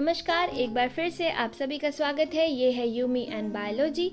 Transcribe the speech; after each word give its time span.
नमस्कार, 0.00 0.48
एक 0.48 0.74
बार 0.74 0.88
फिर 0.88 1.10
से 1.10 1.30
आप 1.30 1.52
सभी 1.52 1.78
का 1.78 1.90
स्वागत 1.90 2.30
है। 2.34 2.52
ये 2.52 2.72
है 2.72 2.88
Yumi 2.88 3.28
and 3.30 3.52
Biology 3.52 4.12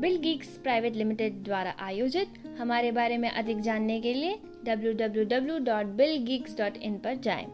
Bill 0.00 0.16
Geeks 0.16 0.48
Private 0.48 0.96
Limited 0.96 1.44
द्वारा 1.44 1.74
आयोजित 1.80 2.28
हमारे 2.58 2.92
बारे 2.92 3.18
में 3.18 3.30
अधिक 3.30 3.60
जानने 3.60 4.00
के 4.00 4.14
लिए 4.14 4.38
www.billgeeks.in 4.66 7.04
पर 7.04 7.14
जाएँ। 7.14 7.46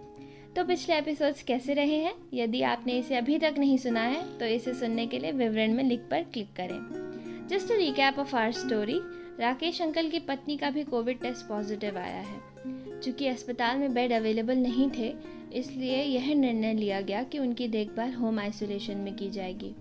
तो 0.57 0.65
पिछले 0.65 0.95
एपिसोड्स 0.95 1.43
कैसे 1.43 1.75
रहे 1.75 1.87
हैं? 1.87 2.15
यदि 2.35 2.63
आपने 2.63 2.93
इसे 2.93 3.17
अभी 3.17 3.39
तक 3.39 3.55
नहीं 3.59 3.79
सुना 3.79 4.01
है 4.01 4.39
तो 4.39 4.45
इसे 4.45 4.75
सुनने 4.75 5.07
के 5.07 5.19
लिए 5.19 5.33
विवरण 5.33 5.75
में 5.75 5.85
लिंक 5.85 6.09
पर 6.11 6.23
क्लिक 6.23 6.49
करें। 6.57 7.47
Just 7.49 7.71
recap 7.71 8.19
of 8.19 8.37
our 8.37 8.53
story 8.53 9.01
Rakesh 9.41 9.83
uncle 9.83 10.09
की 10.09 10.19
पत्नी 10.19 10.57
का 10.57 10.71
भी 10.71 10.85
कोविड 10.85 11.21
टेस्ट 11.21 11.47
पॉजिटिव 11.47 11.99
आया 11.99 12.07
है। 12.07 12.56
चूँकि 12.97 13.27
अस्पताल 13.29 13.79
में 13.79 13.95
बेड 13.95 14.13
अवेलेबल 14.13 14.57
नहीं 14.57 14.91
थे, 14.91 15.15
इसलिए 15.53 16.03
यह 16.03 16.35
निर्णय 16.35 16.75
लिया 16.75 17.01
गया 17.01 17.23
कि 17.23 17.39
उनकी 17.39 17.69
देखभाल 17.69 18.13
होम 18.13 18.39
आइसोलेशन 18.39 18.97
में 18.97 19.15
की 19.17 19.31
जाएगी 19.31 19.75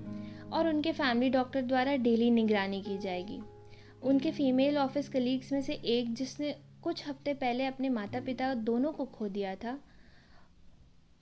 और 0.54 0.68
उनके 0.68 0.91
फैमिली 0.91 1.30
डॉक्टर 1.30 1.62
द्वारा 1.62 1.96
डेली 1.96 2.30
निगरानी 2.32 2.82
की 2.82 2.98
जाएगी। 2.98 3.40
उनके 4.04 4.32
फीमेल 4.32 4.78
ऑफ़िस 4.78 5.10
कलीग्स 5.10 5.52
में 5.54 5.62
से 5.62 5.74
एक, 5.74 6.14
जिसने 6.14 6.55
कुछ 6.84 7.08
हफ़्ते 7.08 7.34
पहले 7.34 7.66
अपने 7.66 7.90
माता 7.90 8.20
पिता 8.20 8.54
दोनों 8.54 8.91
को 8.91 9.05
खो 9.05 9.27
दिया 9.27 9.55
था, 9.55 9.77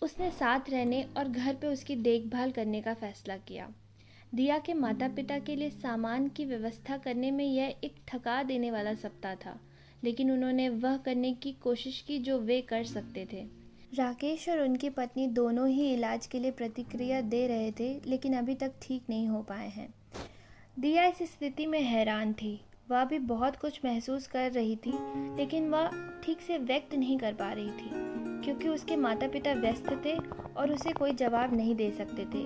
उसने 0.02 0.30
साथ 0.32 0.70
रहने 0.70 1.06
और 1.18 1.28
घर 1.28 1.54
पे 1.54 1.68
उसकी 1.68 1.96
देखभाल 1.98 2.52
करने 2.52 2.82
का 2.82 2.94
फैसला 2.94 3.38
किया। 3.38 3.70
दिया 4.36 4.58
के 4.58 4.74
माता 4.74 5.08
पिता 5.08 5.38
के 5.40 5.56
लिए 5.56 5.70
सामान 5.70 6.28
की 6.28 6.46
व्यवस्था 6.46 6.98
करने 6.98 7.30
में 7.32 7.46
यह 7.46 7.76
एक 7.84 7.96
थका 8.08 8.42
देने 8.44 8.72
वाला 8.72 8.94
सप्ताह 8.96 9.36
था। 9.36 9.60
लेकिन 10.04 10.32
उन्होंने 10.32 10.68
वह 10.70 10.98
करने 10.98 11.32
की 11.34 11.52
कोशिश 11.54 12.00
की 12.02 12.18
जो 12.20 12.38
वे 12.40 12.60
कर 12.62 12.84
सकते 12.84 13.28
थे। 13.34 13.46
राकेश 13.96 14.48
और 14.50 14.60
उनकी 14.60 14.90
पत्नी 14.90 15.28
दोनों 15.30 15.68
ही 15.70 15.94
इलाज 15.94 16.26
के 16.26 16.40
लिए 16.40 16.52
प्रतिक्रिया 16.52 17.22
दे 17.22 17.46
रहे 17.48 17.72
थे, 17.72 17.90
लेकिन 18.08 18.34
अभी 18.34 18.56
तक 18.56 18.74
ठीक 18.82 19.04
नहीं 19.10 19.28
हो 19.28 19.42
पाए 19.42 19.70
हैं। 19.70 19.94
दिया 20.80 21.06
इस 21.06 21.18
स्थिति 21.24 21.66
में 21.66 21.82
हैरान 21.82 22.34
थी। 22.34 22.60
वह 22.90 23.04
भी 23.06 23.20
बहुत 23.20 23.56
कुछ 23.56 23.80
महसूस 23.86 24.28
कर 24.28 24.52
रही 24.52 24.76
थी, 24.76 24.94
लेकिन 25.38 25.70
वह 25.70 25.90
ठीक 26.24 26.42
से 26.42 26.58
व्यक्त 26.58 26.96
नहीं 26.96 27.18
कर 27.18 27.34
पा 27.34 27.52
रही 27.52 27.70
थी, 27.70 27.90
क्योंकि 28.44 28.68
उसके 28.68 28.96
माता 28.96 29.28
पिता 29.28 29.54
व्यस्त 29.54 29.90
थे 30.06 30.16
और 30.54 30.72
उसे 30.72 30.94
कोई 30.94 31.14
जवाब 31.14 31.56
नहीं 31.56 31.76
दे 31.76 31.92
सकते 31.92 32.26
थे। 32.26 32.46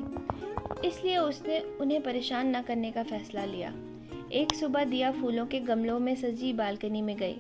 इसलिए 0.88 1.18
उसने 1.18 1.60
उन्हें 1.82 2.02
परेशान 2.04 2.56
न 2.56 2.62
करने 2.62 2.92
का 2.92 3.04
फैसला 3.04 3.46
लिया। 3.46 3.74
एक 4.32 4.54
सुबह 4.56 4.84
दिया 4.84 5.12
फूलों 5.12 5.46
के 5.46 5.60
गमलों 5.60 6.00
में 6.00 6.16
सजी 6.16 6.52
बालकनी 6.54 7.02
में 7.02 7.16
गई। 7.18 7.36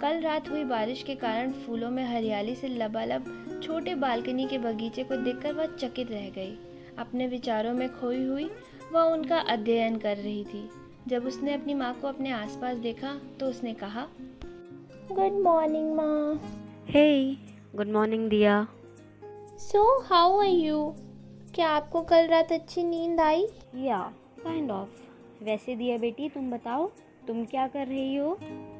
कल 0.00 0.20
रात 0.20 0.48
हुई 0.50 0.64
बारिश 0.64 1.02
के 1.02 1.14
कारण 1.14 1.50
फूलों 1.52 1.90
में 1.90 2.04
हरियाली 2.04 2.54
से 2.54 2.68
लबालब 2.68 3.60
छोटे 3.62 3.94
बालकनी 3.94 4.46
के 4.46 4.58
बगीचे 4.58 5.02
को 5.04 5.16
देखकर 5.16 5.52
वह 5.52 5.66
चकित 5.66 6.10
रह 6.10 6.28
गई। 6.30 6.56
अपने 6.98 7.26
विचारों 7.26 7.74
में 7.74 7.88
खोई 8.00 8.24
हुई 8.24 8.50
वह 8.92 9.02
उनका 9.02 9.38
अध्ययन 9.38 9.98
कर 9.98 10.16
रही 10.16 10.44
थी। 10.44 10.68
जब 11.08 11.26
उसने 11.26 11.54
अपनी 11.54 11.74
माँ 11.74 11.92
को 11.94 12.08
अपने 12.08 12.30
आसपास 12.30 12.76
देखा 12.78 13.14
तो 13.40 13.46
उसने 13.46 13.74
कहा 13.74 14.06
गुड 15.12 15.40
मॉर्निंग 15.42 15.94
माँ 15.94 16.40
हे 16.88 17.34
गुड 17.76 17.92
मॉर्निंग 17.92 18.28
दिया। 18.30 18.66
सो 19.58 20.00
हाउ 20.02 20.40
आर 20.40 20.46
यू 20.46 20.94
क्या 21.54 21.68
आपको 21.68 22.02
कल 22.02 22.26
रात 22.26 22.52
अच्छी 22.52 22.84
नींद 22.84 23.20
आई? 23.20 23.46
या 23.76 23.98
काइंड 24.44 24.70
ऑफ़ 24.70 24.88
वैसे 25.42 25.76
दिया 25.76 25.98
बेटी 25.98 26.28
तुम 26.28 26.50
बताओ 26.50 26.90
तुम 27.26 27.44
क्या 27.44 27.68
कर 27.68 27.86
रही 27.86 28.16
हो? 28.16 28.38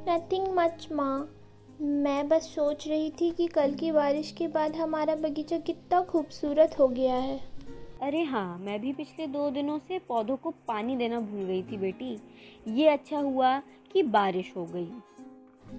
नथिंग 0.08 0.46
मच 0.48 0.88
माँ। 0.92 1.38
मैं 1.80 2.28
बस 2.28 2.42
सोच 2.42 2.88
रही 2.88 3.10
थी 3.10 3.30
कि 3.30 3.46
कल 3.46 3.74
की 3.74 3.92
बारिश 3.92 4.32
के 4.32 4.48
बाद 4.48 4.76
हमारा 4.76 5.14
बगीचा 5.14 5.58
कितना 5.58 6.00
खूबसूरत 6.00 6.78
हो 6.78 6.88
गया 6.88 7.14
है। 7.14 7.40
अरे 8.02 8.22
हाँ 8.22 8.58
मैं 8.58 8.80
भी 8.80 8.92
पिछले 8.92 9.26
दो 9.26 9.50
दिनों 9.50 9.78
से 9.78 9.98
पौधों 9.98 10.36
को 10.36 10.50
पानी 10.50 10.96
देना 10.96 11.20
भूल 11.20 11.44
गई 11.44 11.62
थी 11.62 11.76
बेटी। 11.76 12.18
ये 12.68 12.88
अच्छा 12.88 13.18
हुआ 13.18 13.58
कि 13.92 14.02
बारिश 14.02 14.52
हो 14.56 14.66
गई। 14.66 14.88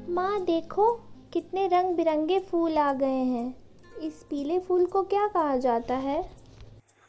माँ 0.09 0.45
देखो 0.45 0.93
कितने 1.33 1.67
रंग 1.67 1.95
बिरंगे 1.95 2.39
फूल 2.39 2.77
आ 2.77 2.93
गए 2.93 3.23
हैं। 3.23 3.55
इस 4.01 4.23
पीले 4.29 4.59
फूल 4.59 4.85
को 4.85 5.03
क्या 5.03 5.27
कहा 5.27 5.57
जाता 5.57 5.95
है? 5.95 6.29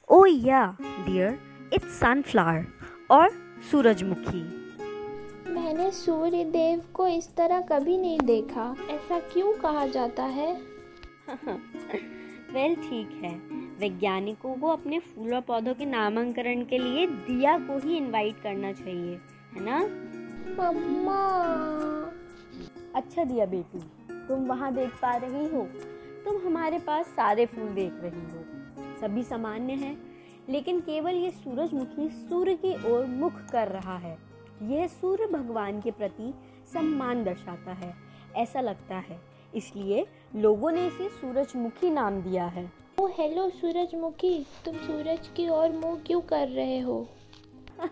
ओ 0.09 0.27
या 0.27 0.77
डियर 0.83 1.39
इट्स 1.75 2.01
सनफ्लावर 2.01 2.67
और 3.11 3.44
सूरजमुखी। 3.71 4.43
मैंने 5.51 5.91
सूर्य 5.91 6.45
देव 6.45 6.83
को 6.95 7.09
इस 7.09 7.35
तरह 7.35 7.61
कभी 7.61 7.99
नहीं 7.99 8.21
देखा। 8.21 8.77
ऐसा 8.91 9.19
क्यों 9.19 9.53
कहा 9.53 9.87
जाता 9.87 10.23
है? 10.23 10.63
वेल 12.55 12.75
ठीक 12.75 13.21
है। 13.25 13.35
वैज्ञानिकों 13.79 14.55
को 14.55 14.69
अपने 14.69 14.99
फूल 14.99 15.35
और 15.35 15.41
पौधों 15.41 15.75
के 15.75 15.87
नामांकन 15.87 16.67
के 16.71 16.79
लिए 16.79 17.07
दिया 17.07 17.59
को 17.59 17.79
ही 17.79 17.97
इनवाइट 17.97 18.43
करना 18.43 18.73
चाहिए 18.73 19.21
है 19.55 19.65
ना? 19.65 19.79
मम्मा। 20.63 21.21
अच्छा 22.95 23.25
दिया 23.25 23.47
बेटी 23.47 23.79
तुम 24.29 24.47
वहाँ 24.47 24.75
देख 24.75 24.91
पा 24.91 25.17
रही 25.17 25.47
हो। 25.47 25.69
तुम 26.25 26.47
हमारे 26.47 26.79
पास 26.79 27.07
सारे 27.07 27.47
फूल 27.47 27.69
देख 27.69 27.93
रही 27.95 28.21
हो। 28.21 28.45
सभी 29.01 29.23
सामान्य 29.23 29.73
हैं। 29.73 30.14
लेकिन 30.51 30.81
केवल 30.81 31.15
ये 31.15 31.31
सूरजमुखी 31.31 32.09
सूर्य 32.09 32.55
की 32.55 32.93
ओर 32.93 33.07
मुख 33.07 33.33
कर 33.53 33.69
रहा 33.69 33.97
है। 33.97 34.19
यह 34.63 34.87
सूर्य 34.87 35.27
भगवान 35.27 35.81
के 35.81 35.91
प्रति 35.91 36.35
सम्मान 36.73 37.25
दर्शाता 37.25 37.73
है 37.73 37.95
ऐसा 38.37 38.61
लगता 38.61 38.95
है। 38.95 39.21
इसलिए 39.55 40.07
लोगों 40.37 40.71
ने 40.71 40.87
इसे 40.87 41.09
सूरजमुखी 41.09 41.91
नाम 41.91 42.21
दिया 42.23 42.47
है। 42.47 42.73
ओ 43.01 43.07
हेलो 43.07 43.49
सूरजमुखी 43.51 44.47
तुम 44.65 44.77
सूरज 44.77 45.29
की 45.29 45.49
ओर 45.49 45.73
मुँह 45.73 45.97
क्यों 45.97 46.21
कर 46.21 46.49
रहे 46.49 46.81
हो? 46.81 47.09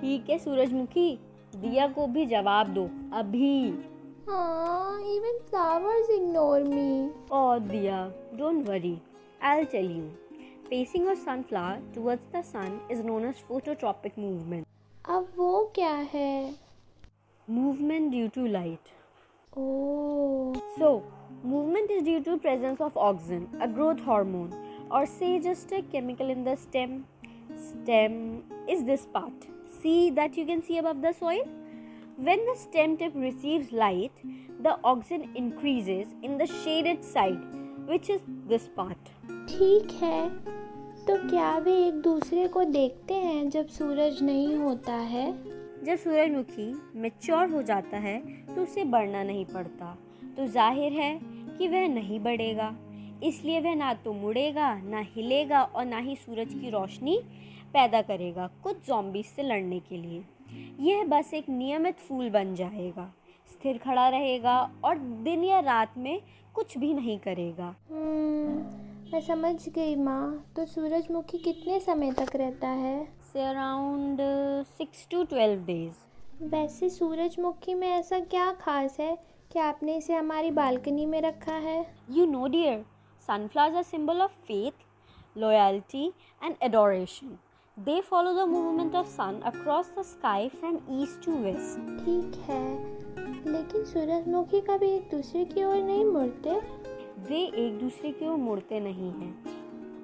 ठीक 0.00 0.30
है 0.30 0.38
सूरजमुखी 0.38 1.18
दिया 1.56 1.86
को 1.88 2.06
भी 2.06 2.26
जवाब 2.26 2.68
दो 2.68 2.84
अभी। 3.12 3.70
हाँ 4.28 5.00
इवन 5.00 5.38
फ्लावर्स 5.50 6.10
इग्नोर 6.10 6.62
मी 6.62 7.10
और 7.32 7.58
Diya 7.58 8.12
don't 8.34 8.68
worry 8.68 8.98
I 9.42 9.64
tell 9.64 9.90
you 9.90 10.10
Facing 10.69 11.07
a 11.07 11.15
sunflower 11.15 11.79
towards 11.93 12.25
the 12.31 12.41
sun 12.41 12.79
is 12.89 13.03
known 13.03 13.25
as 13.25 13.35
phototropic 13.49 14.17
movement. 14.17 14.65
अब 15.05 15.27
वो 15.37 15.71
क्या 15.75 15.93
है? 16.13 16.55
Movement 17.49 18.11
due 18.11 18.29
to 18.29 18.47
light. 18.47 18.91
Oh. 19.55 20.53
So, 20.77 21.03
movement 21.43 21.91
is 21.91 22.03
due 22.03 22.23
to 22.23 22.37
presence 22.37 22.81
of 22.81 22.93
auxin, 22.95 23.47
a 23.61 23.67
growth 23.67 23.99
hormone, 23.99 24.53
or 24.89 25.05
say 25.05 25.39
just 25.39 25.71
a 25.71 25.81
chemical 25.91 26.29
in 26.29 26.43
the 26.43 26.55
stem. 26.55 27.05
Stem 27.55 28.43
is 28.67 28.83
this 28.83 29.05
part. 29.05 29.47
See 29.81 30.09
that 30.11 30.37
you 30.37 30.45
can 30.45 30.63
see 30.63 30.77
above 30.77 31.01
the 31.01 31.13
soil? 31.13 31.47
When 32.15 32.45
the 32.45 32.55
stem 32.55 32.97
tip 32.97 33.11
receives 33.15 33.71
light, 33.71 34.11
the 34.61 34.77
auxin 34.83 35.35
increases 35.35 36.07
in 36.23 36.37
the 36.37 36.47
shaded 36.47 37.03
side, 37.03 37.43
which 37.85 38.09
is 38.09 38.21
this 38.47 38.67
part. 38.69 39.13
ठीक 39.47 39.91
है 40.01 40.56
तो 41.08 41.14
क्या 41.28 41.56
वे 41.58 41.72
एक 41.86 42.00
दूसरे 42.02 42.46
को 42.48 42.62
देखते 42.64 43.14
हैं 43.14 43.48
जब 43.50 43.66
सूरज 43.66 44.22
नहीं 44.22 44.56
होता 44.56 44.94
है? 44.94 45.26
जब 45.84 45.96
सूरजमुखी 45.96 46.66
मेच्योर 46.96 47.50
हो 47.50 47.62
जाता 47.62 47.96
है 47.96 48.18
तो 48.46 48.62
उसे 48.62 48.84
बढ़ना 48.84 49.22
नहीं 49.22 49.44
पड़ता। 49.44 49.96
तो 50.36 50.46
ज़ाहिर 50.46 50.92
है 50.92 51.20
कि 51.58 51.68
वह 51.68 51.86
नहीं 51.88 52.20
बढ़ेगा। 52.20 52.74
इसलिए 53.24 53.60
वह 53.60 53.74
ना 53.74 53.92
तो 53.94 54.12
मुड़ेगा 54.12 54.74
ना 54.84 54.98
हिलेगा 55.14 55.62
और 55.62 55.84
ना 55.84 55.98
ही 55.98 56.16
सूरज 56.16 56.52
की 56.54 56.70
रोशनी 56.70 57.18
पैदा 57.72 58.02
करेगा 58.02 58.50
कुछ 58.62 58.86
जॉम्बी 58.86 59.22
से 59.22 59.42
लड़ने 59.42 59.78
के 59.80 59.96
लिए। 59.96 60.24
यह 60.80 61.04
बस 61.04 61.32
एक 61.34 61.48
नियमित 61.48 61.96
फूल 61.98 62.30
बन 62.30 62.54
जाएगा 62.54 63.12
स्थिर 63.50 63.78
खड़ा 63.78 64.08
रहेगा 64.08 64.58
और 64.84 64.98
दिन 64.98 65.44
या 65.44 65.60
रात 65.60 65.94
में 65.98 66.20
कुछ 66.54 66.78
भी 66.78 66.92
नहीं 66.94 67.18
करेगा। 67.18 67.74
hmm. 67.92 68.87
मैं 69.12 69.20
समझ 69.20 69.68
गई 69.68 69.94
माँ। 69.96 70.52
तो 70.56 70.64
सूरजमुखी 70.66 71.38
कितने 71.38 71.78
समय 71.80 72.12
तक 72.12 72.36
रहता 72.36 72.68
है? 72.68 73.08
से 73.32 73.42
around 73.42 74.18
six 74.78 75.06
to 75.10 75.22
twelve 75.24 75.60
days 75.64 76.44
वैसे 76.44 76.88
सूरजमुखी 76.88 77.74
में 77.74 77.88
ऐसा 77.88 78.18
क्या 78.20 78.52
खास 78.52 78.96
है 79.00 79.16
कि 79.52 79.58
आपने 79.58 79.96
इसे 79.96 80.14
हमारी 80.14 80.50
बालकनी 80.50 81.06
में 81.06 81.20
रखा 81.20 81.52
है? 81.52 81.94
You 82.10 82.26
know 82.26 82.46
dear 82.46 82.84
sunflowers 83.28 83.76
are 83.76 83.82
symbol 83.82 84.20
of 84.20 84.32
faith 84.46 85.38
loyalty 85.38 86.06
and 86.44 86.54
adoration 86.62 87.38
they 87.78 88.00
follow 88.00 88.32
the 88.32 88.48
movement 88.48 88.94
of 88.94 89.06
sun 89.06 89.40
across 89.44 89.92
the 89.98 90.02
sky 90.02 90.48
from 90.48 90.78
east 91.02 91.24
to 91.24 91.32
west 91.32 92.04
ठीक 92.04 92.42
है। 92.48 92.98
लेकिन 93.52 93.84
सूरजमुखी 93.84 94.60
कभी 94.60 94.86
एक 94.86 95.08
दूसरे 95.10 95.44
की 95.44 95.64
ओर 95.64 95.76
नहीं 95.76 96.04
मुड़ते? 96.04 96.77
वे 97.18 97.38
एक 97.56 97.78
दूसरे 97.78 98.10
की 98.12 98.26
ओर 98.28 98.36
मुड़ते 98.36 98.78
नहीं 98.80 99.10
हैं। 99.12 99.32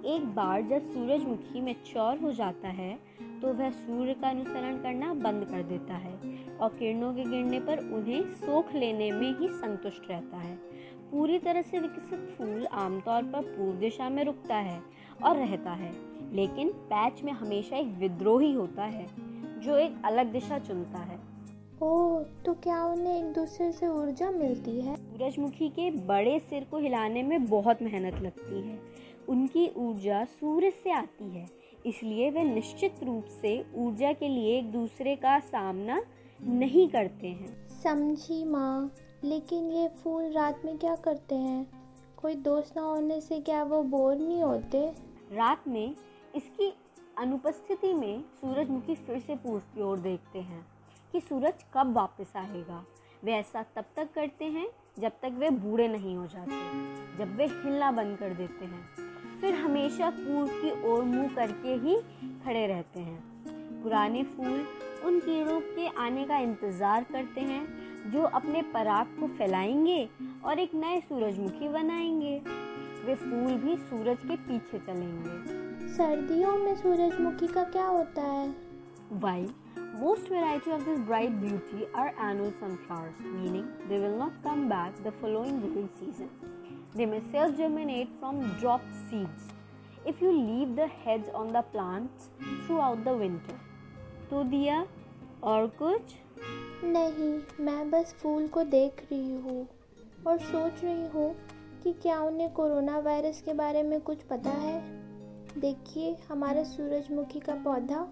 एक 0.07 0.25
बार 0.35 0.63
जब 0.63 0.87
सूरजमुखी 0.87 1.61
मैच्योर 1.61 2.19
हो 2.19 2.33
जाता 2.33 2.69
है 2.69 2.95
तो 3.43 3.53
वह 3.53 3.71
सूर्य 3.71 4.15
का 4.15 4.29
अनुसरण 4.29 4.77
करना 4.79 5.13
बंद 5.15 5.45
कर 5.45 5.63
देता 5.63 5.95
है 5.95 6.13
और 6.57 6.69
किरणों 6.69 7.13
के 7.15 7.25
गिरने 7.25 7.61
पर 7.61 7.79
उन्हें 7.93 8.23
सोख 8.37 8.75
लेने 8.75 9.11
में 9.13 9.39
ही 9.39 9.49
संतुष्ट 9.51 10.11
रहता 10.11 10.37
है। 10.37 10.55
पूरी 11.11 11.39
तरह 11.39 11.63
से 11.63 11.79
विकसित 11.79 12.29
फूल 12.39 12.67
आमतौर 12.67 13.23
पर 13.23 13.43
पूर्व 13.49 13.79
दिशा 13.79 14.09
में 14.09 14.23
रुकता 14.25 14.57
है 14.57 14.81
और 15.25 15.37
रहता 15.37 15.73
है, 15.73 15.93
लेकिन 16.33 16.71
पैच 16.93 17.23
में 17.25 17.33
हमेशा 17.33 17.77
एक 17.77 17.95
विद्रोही 17.99 18.53
होता 18.53 18.85
है, 18.85 19.07
जो 19.61 19.77
एक 19.77 20.03
अलग 20.05 20.33
दिशा 20.33 20.59
चुनता 20.59 20.99
है। 21.01 21.19
ओह 21.83 22.23
तो 22.45 22.53
क्या 22.55 22.85
उन्हें 22.85 23.17
एक 23.19 23.33
दूसरे 23.33 23.71
से 23.73 23.89
ऊर्जा 23.89 24.31
मिलती 24.31 24.81
है? 24.81 24.97
सूरजमुखी 24.97 25.69
के 25.69 25.91
बड़े 26.07 26.39
सिर 26.41 26.65
को 26.65 26.79
हिलाने 26.79 27.23
में 27.23 27.47
बहुत 27.47 27.83
मेहनत 27.83 28.21
लगती 28.23 28.61
है। 28.61 28.79
उनकी 29.29 29.69
ऊर्जा 29.77 30.25
सूरज 30.25 30.73
से 30.73 30.91
आती 30.91 31.29
है 31.31 31.47
इसलिए 31.87 32.31
वे 32.31 32.43
निश्चित 32.45 33.03
रूप 33.03 33.25
से 33.25 33.65
ऊर्जा 33.75 34.13
के 34.13 34.29
लिए 34.29 34.59
एक 34.59 34.71
दूसरे 34.73 35.17
का 35.17 35.39
सामना 35.39 36.01
नहीं 36.41 36.89
करते 36.89 37.27
हैं। 37.27 37.69
समझी 37.83 38.45
माँ 38.45 38.91
लेकिन 39.25 39.71
ये 39.71 39.89
फूल 39.89 40.31
रात 40.33 40.63
में 40.65 40.79
क्या 40.79 40.95
करते 40.97 41.35
हैं? 41.35 41.67
कोई 42.17 42.35
दोस्त 42.35 42.77
ना 42.77 42.83
होने 42.83 43.21
से 43.21 43.41
क्या 43.41 43.63
वो 43.63 43.83
बोर 43.83 44.17
नहीं 44.17 44.43
होते? 44.43 44.87
रात 45.33 45.69
में 45.69 45.95
इसकी 46.35 46.73
अनुपस्थिति 47.19 47.93
में 47.95 48.21
सूरजमुखी 48.21 48.95
फिर 48.95 49.19
से 49.19 49.35
पूर्व 49.35 49.63
की 49.75 49.83
ओर 49.83 49.99
देखते 49.99 50.39
हैं। 50.39 50.74
कि 51.15 51.21
सूरज 51.21 51.65
कब 51.75 51.93
वापस 51.93 52.33
आएगा। 52.37 52.85
वे 53.25 53.33
ऐसा 53.33 53.63
तब 53.77 53.85
तक 53.97 54.09
करते 54.15 54.45
हैं 54.45 54.67
जब 55.01 55.13
तक 55.23 55.37
वे 55.39 55.51
बूढ़े 55.51 55.87
नहीं 55.89 56.17
हो 56.17 56.27
जाते 56.27 56.57
जब 57.19 57.37
वे 57.37 57.47
हिलना 57.47 57.91
बंद 57.93 58.17
कर 58.19 58.35
देते 58.35 58.65
हैं। 58.65 59.41
फिर 59.41 59.55
हमेशा 59.55 60.11
पूर्व 60.11 60.49
की 60.53 60.71
ओर 60.91 61.05
मुँह 61.05 61.35
करके 61.35 61.75
ही 61.77 61.97
खड़े 62.45 62.67
रहते 62.67 63.01
हैं। 63.01 63.83
पुराने 63.83 64.23
फूल 64.27 64.67
उन 65.05 65.21
कीड़ों 65.21 65.61
के 65.61 65.87
आने 66.03 66.25
का 66.25 66.39
इंतज़ार 66.39 67.05
करते 67.05 67.41
हैं 67.41 68.11
जो 68.11 68.23
अपने 68.35 68.63
पराग 68.75 69.17
को 69.21 69.29
फैलाएँगे 69.29 70.09
और 70.45 70.59
एक 70.59 70.75
नए 70.75 71.01
सूरजमुखी 71.01 71.69
बनाएँगे। 71.69 72.39
वे 73.07 73.15
फूल 73.15 73.59
भी 73.59 73.77
सूरज 73.81 74.19
के 74.19 74.37
पीछे 74.39 74.79
चलेंगे। 74.79 75.93
सर्दियों 75.95 76.57
में 76.59 76.75
सूरजमुखी 76.75 77.47
का 77.47 77.65
क्या 77.65 77.87
होता 77.87 78.23
है? 78.23 78.49
While 79.13 79.53
Most 80.01 80.27
variety 80.27 80.73
of 80.73 80.85
this 80.85 80.99
bright 80.99 81.41
beauty 81.41 81.87
are 81.95 82.13
annual 82.21 82.53
sunflowers, 82.59 83.15
meaning 83.21 83.69
they 83.89 84.01
will 84.01 84.17
not 84.19 84.33
come 84.43 84.69
back 84.69 84.93
the 85.05 85.13
following 85.13 85.61
growing 85.61 85.89
season. 86.01 86.31
They 86.97 87.07
may 87.07 87.21
self 87.31 87.57
germinate 87.57 88.09
from 88.19 88.41
dropped 88.59 88.93
seeds 89.09 89.45
if 90.05 90.21
you 90.21 90.33
leave 90.33 90.75
the 90.75 90.89
heads 90.89 91.29
on 91.33 91.53
the 91.53 91.63
plants 91.63 92.29
throughout 92.67 93.05
the 93.05 93.17
winter. 93.17 93.57
तो 94.31 94.43
दिया 94.51 94.85
और 95.45 95.67
कुछ 95.83 96.15
नहीं 96.85 97.65
मैं 97.65 97.91
बस 97.91 98.15
फूल 98.23 98.49
को 98.49 98.65
देख 98.75 99.07
रही 99.13 99.35
हूँ 99.43 99.67
और 100.27 100.39
सोच 100.39 100.83
रही 100.85 101.07
हूँ 101.15 101.35
कि 101.83 101.93
क्या 102.03 102.21
उन्हें 102.23 102.53
कोरोना 102.53 102.99
वायरस 102.99 103.43
के 103.43 103.55
बारे 103.55 103.83
में 103.83 104.01
कुछ 104.01 104.23
पता 104.31 104.59
है 104.67 104.79
देखिए 105.61 106.17
हमारा 106.29 106.65
सूरजमुखी 106.65 107.41
का 107.41 107.55
पौधा 107.65 108.07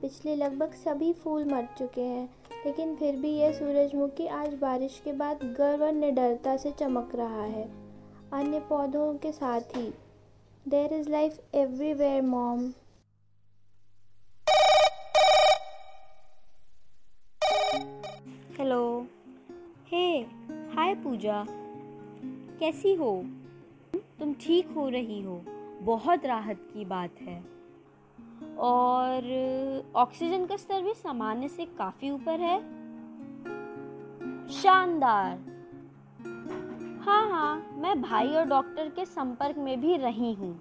पिछले 0.00 0.36
लगभग 0.36 0.72
सभी 0.72 1.12
फूल 1.12 1.44
मर 1.44 1.68
चुके 1.78 2.00
हैं, 2.00 2.34
लेकिन 2.66 2.96
फिर 2.96 3.16
भी 3.16 3.30
यह 3.30 3.52
सूरजमुखी 3.52 4.26
आज 4.26 4.54
बारिश 4.54 5.00
के 5.04 5.12
बाद 5.12 5.42
गर्व 5.58 5.84
और 5.84 5.92
निडरता 5.92 6.56
से 6.56 6.70
चमक 6.70 7.14
रहा 7.14 7.44
है। 7.44 7.64
अन्य 8.32 8.60
पौधों 8.60 9.14
के 9.14 9.32
साथ 9.32 9.60
ही 9.60 9.94
there 10.68 10.92
is 10.92 11.10
life 11.10 11.40
everywhere 11.54 12.22
mom 12.22 12.72
hello 18.58 19.06
hey 19.86 20.18
hi 20.74 20.94
Pooja. 20.94 21.46
कैसी 22.60 22.94
हो? 22.94 23.24
तुम 23.94 24.34
ठीक 24.34 24.68
हो 24.70 24.88
रही 24.88 25.22
हो. 25.22 25.40
बहुत 25.82 26.26
राहत 26.26 26.68
की 26.74 26.84
बात 26.84 27.10
है. 27.20 27.59
और 28.60 29.92
ऑक्सीजन 29.96 30.46
का 30.46 30.56
स्तर 30.56 30.82
भी 30.82 30.94
सामान्य 30.94 31.48
से 31.48 31.64
काफ़ी 31.64 32.10
ऊपर 32.10 32.40
है। 32.40 32.58
शानदार। 34.48 35.38
हाँ 37.00 37.30
हाँ 37.30 37.76
मैं 37.76 38.02
भाई 38.02 38.28
और 38.28 38.44
डॉक्टर 38.44 38.88
के 38.88 39.04
संपर्क 39.04 39.58
में 39.58 39.80
भी 39.80 39.96
रही 39.96 40.32
हूँ। 40.32 40.58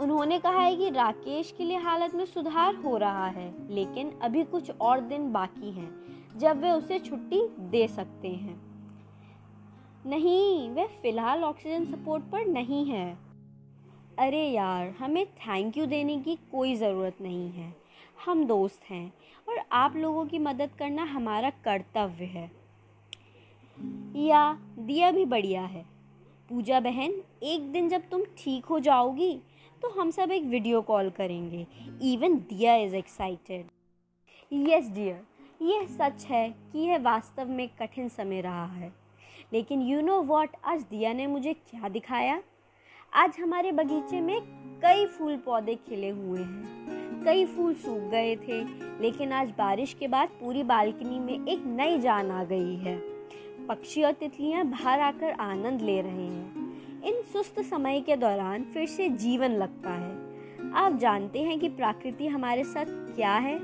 उन्होंने 0.00 0.38
कहा 0.38 0.60
है 0.60 0.76
कि 0.76 0.90
राकेश 0.90 1.54
के 1.58 1.64
लिए 1.64 1.76
हालत 1.76 2.14
में 2.14 2.24
सुधार 2.24 2.74
हो 2.74 2.96
रहा 2.96 3.26
है, 3.26 3.74
लेकिन 3.74 4.10
अभी 4.22 4.44
कुछ 4.44 4.70
और 4.70 5.00
दिन 5.00 5.32
बाकी 5.32 5.70
हैं, 5.70 5.90
जब 6.38 6.60
वे 6.60 6.70
उसे 6.70 6.98
छुट्टी 6.98 7.48
दे 7.60 7.88
सकते 7.88 8.28
हैं। 8.28 8.60
नहीं, 10.06 10.70
वे 10.70 10.86
फ़िलहाल 11.02 11.44
ऑक्सीजन 11.44 11.84
सपोर्ट 11.84 12.24
पर 12.24 12.46
नहीं 12.46 12.84
है। 12.86 13.27
अरे 14.18 14.42
यार, 14.50 14.88
हमें 14.90 15.26
थैंक 15.26 15.76
यू 15.76 15.86
देने 15.86 16.18
की 16.18 16.34
कोई 16.52 16.74
ज़रूरत 16.74 17.16
नहीं 17.20 17.50
है। 17.50 17.72
हम 18.24 18.44
दोस्त 18.44 18.80
हैं 18.90 19.12
और 19.48 19.58
आप 19.72 19.96
लोगों 19.96 20.24
की 20.26 20.38
मदद 20.38 20.70
करना 20.78 21.02
हमारा 21.02 21.50
कर्तव्य 21.64 22.24
है। 22.24 22.50
या, 24.26 24.52
दिया 24.78 25.10
भी 25.10 25.24
बढ़िया 25.24 25.62
है। 25.62 25.84
पूजा 26.48 26.80
बहन, 26.80 27.14
एक 27.42 27.72
दिन 27.72 27.88
जब 27.88 28.08
तुम 28.10 28.24
ठीक 28.38 28.64
हो 28.64 28.80
जाओगी 28.80 29.32
तो 29.82 29.88
हम 29.90 30.10
सब 30.10 30.30
एक 30.30 30.42
वीडियो 30.42 30.80
कॉल 30.82 31.10
करेंगे। 31.10 31.66
Even 32.02 32.34
Diya 32.34 32.74
is 32.74 32.96
excited 32.96 33.66
yes 34.68 34.90
dear 34.90 35.22
यह 35.62 35.86
सच 35.90 36.26
है 36.26 36.48
कि 36.50 36.78
यह 36.78 36.98
वास्तव 36.98 37.48
में 37.48 37.68
कठिन 37.68 38.08
समय 38.08 38.40
रहा 38.40 38.66
है। 38.66 38.92
लेकिन 39.52 39.82
यू 39.82 40.00
नो 40.00 40.22
वॉट 40.22 40.56
आज 40.64 40.82
दिया 40.82 41.12
ने 41.12 41.26
मुझे 41.26 41.54
क्या 41.54 41.88
दिखाया? 41.88 42.42
आज 43.12 43.36
हमारे 43.40 43.72
बगीचे 43.72 44.20
में 44.20 44.40
कई 44.82 45.06
फूल 45.06 45.36
पौधे 45.36 45.74
खिले 45.74 46.08
हुए 46.08 46.38
हैं। 46.38 47.24
कई 47.24 47.44
फूल 47.46 47.74
सूख 47.74 47.98
गए 47.98 48.36
थे, 48.36 48.60
लेकिन 49.00 49.32
आज 49.32 49.48
बारिश 49.48 49.94
के 49.94 50.08
बाद 50.08 50.28
पूरी 50.28 50.62
बालकनी 50.62 51.18
में 51.18 51.46
एक 51.46 51.62
नई 51.66 51.98
जान 51.98 52.30
आ 52.30 52.44
गई 52.44 52.76
है। 52.76 52.96
पक्षी 53.66 54.02
और 54.02 54.12
तितलियाँ 54.12 54.64
बाहर 54.64 55.00
आकर 55.00 55.30
आनंद 55.30 55.80
ले 55.80 56.00
रहे 56.00 56.26
हैं। 56.26 57.02
इन 57.02 57.22
सुस्त 57.22 57.60
समय 57.60 58.00
के 58.00 58.16
दौरान 58.16 58.64
फिर 58.64 58.86
से 58.86 59.08
जीवन 59.08 59.50
लगता 59.50 59.90
है। 59.90 60.72
आप 60.72 60.98
जानते 60.98 61.42
हैं 61.42 61.58
कि 61.58 61.68
प्रकृति 61.68 62.26
हमारे 62.26 62.64
साथ 62.64 62.86
क्या 62.88 63.34
है? 63.34 63.58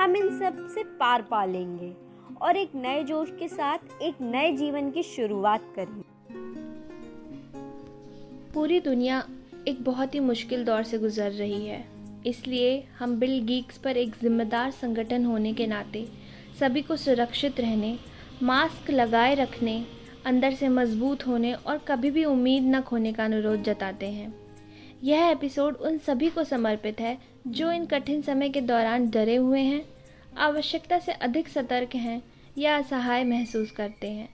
हम 0.00 0.16
इन 0.16 0.38
सबसे 0.38 0.82
पार 0.82 1.22
पा 1.22 1.44
लेंगे 1.44 1.94
और 2.42 2.56
एक 2.56 2.74
नए 2.74 3.04
जोश 3.04 3.30
के 3.30 3.48
साथ 3.48 4.02
एक 4.02 4.14
नए 4.20 4.52
जीवन 4.52 4.90
की 4.90 5.02
शुरुआत 5.02 5.72
करें 5.76 6.02
पूरी 8.54 8.80
दुनिया 8.80 9.22
एक 9.68 9.82
बहुत 9.84 10.14
ही 10.14 10.20
मुश्किल 10.20 10.64
दौर 10.64 10.82
से 10.82 10.98
गुजर 10.98 11.30
रही 11.30 11.66
है। 11.66 11.84
इसलिए 12.26 12.82
हम 12.98 13.18
बिल 13.20 13.38
गीक्स 13.40 13.78
पर 13.78 13.96
एक 13.96 14.14
जिम्मेदार 14.22 14.70
संगठन 14.70 15.24
होने 15.24 15.52
के 15.52 15.66
नाते 15.66 16.08
सभी 16.60 16.82
को 16.82 16.96
सुरक्षित 16.96 17.60
रहने, 17.60 17.98
मास्क 18.42 18.90
लगाए 18.90 19.34
रखने, 19.34 19.84
अंदर 20.26 20.54
से 20.54 20.68
मज़बूत 20.68 21.26
होने 21.26 21.52
और 21.52 21.78
कभी 21.78 22.10
भी 22.10 22.24
उम्मीद 22.24 22.62
न 22.64 22.80
खोने 22.80 23.12
का 23.12 23.24
अनुरोध 23.24 23.62
जताते 23.62 24.06
हैं। 24.06 24.34
यह 25.04 25.28
एपिसोड 25.28 25.76
उन 25.76 25.98
सभी 25.98 26.30
को 26.30 26.44
समर्पित 26.44 27.00
है 27.00 27.18
जो 27.46 27.72
इन 27.72 27.86
कठिन 27.86 28.22
समय 28.22 28.48
के 28.48 28.60
दौरान 28.60 29.10
डरे 29.10 29.36
हुए 29.36 29.60
हैं, 29.60 29.84
आवश्यकता 30.38 30.98
से 30.98 31.12
अधिक 31.12 31.48
सतर्क 31.48 31.94
हैं 31.94 32.22
या 32.58 32.76
असहाय 32.76 33.24
महसूस 33.24 33.70
करते 33.70 34.10
हैं, 34.10 34.28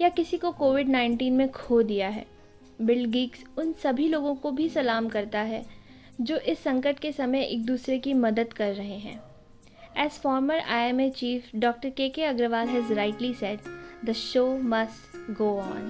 या 0.00 0.08
किसी 0.08 0.38
को 0.38 0.52
कोविड 0.52 0.88
19 0.88 1.30
में 1.30 1.50
खो 1.52 1.82
दिया 1.82 2.08
है। 2.08 2.35
बिल 2.82 3.04
गीक्स 3.04 3.44
उन 3.58 3.72
सभी 3.72 4.08
लोगों 4.08 4.34
को 4.34 4.50
भी 4.50 4.68
सलाम 4.68 5.08
करता 5.08 5.40
है 5.40 5.64
जो 6.20 6.36
इस 6.36 6.58
संकट 6.58 6.98
के 6.98 7.12
समय 7.12 7.42
एक 7.42 7.64
दूसरे 7.66 7.98
की 7.98 8.14
मदद 8.14 8.52
कर 8.52 8.74
रहे 8.74 8.98
हैं 8.98 9.20
As 9.96 10.18
former 10.18 10.56
IMA 10.68 11.10
chief 11.10 11.44
Dr. 11.58 11.90
KK 11.90 12.24
Agrawal 12.26 12.68
has 12.68 12.90
rightly 12.90 13.32
said, 13.32 13.60
the 14.02 14.12
show 14.12 14.58
must 14.58 15.16
go 15.38 15.48
on. 15.58 15.86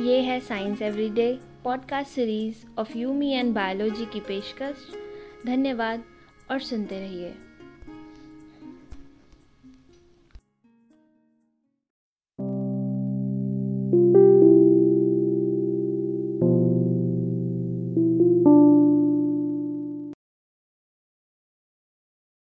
ये 0.00 0.20
है 0.20 0.38
science 0.40 0.82
everyday 0.82 1.32
podcast 1.64 2.10
series 2.10 2.64
of 2.78 2.96
Yumi 2.98 3.30
and 3.30 3.54
biology 3.54 4.06
की 4.06 4.20
पेशकश 4.20 4.86
धन्यवाद 5.46 6.04
और 6.50 6.60
सुनते 6.60 7.00
रहिए 7.00 7.34